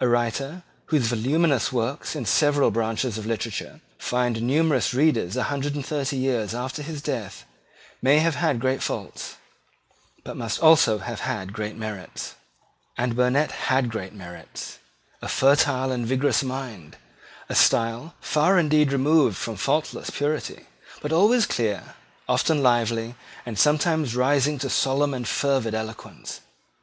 [0.00, 5.74] A writer, whose voluminous works, in several branches of literature, find numerous readers a hundred
[5.74, 7.44] and thirty years after his death,
[8.00, 9.36] may have had great faults,
[10.24, 12.36] but must also have had great merits:
[12.96, 14.78] and Burnet had great merits,
[15.20, 16.96] a fertile and vigorous mind, and
[17.50, 20.64] a style, far indeed removed from faultless purity,
[21.02, 21.94] but always clear,
[22.30, 23.14] often lively,
[23.44, 26.40] and sometimes rising to solemn and fervid eloquence.